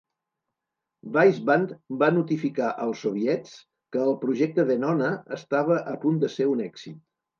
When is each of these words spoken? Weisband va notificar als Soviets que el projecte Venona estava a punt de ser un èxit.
Weisband 1.17 1.75
va 2.03 2.09
notificar 2.15 2.71
als 2.85 3.03
Soviets 3.07 3.53
que 3.97 4.03
el 4.07 4.17
projecte 4.25 4.67
Venona 4.71 5.11
estava 5.39 5.79
a 5.93 5.95
punt 6.07 6.19
de 6.25 6.33
ser 6.39 6.49
un 6.57 6.65
èxit. 6.71 6.99